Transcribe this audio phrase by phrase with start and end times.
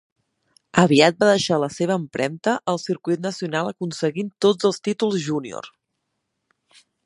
[0.83, 5.71] Aviat va deixar la seva empremta al circuit nacional aconseguint tots els títols júnior.